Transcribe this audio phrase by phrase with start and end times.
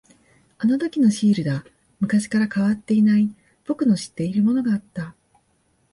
[0.57, 1.63] あのときのシールだ。
[1.99, 3.29] 昔から変わっていない、
[3.67, 5.13] 僕の知っているものがあった。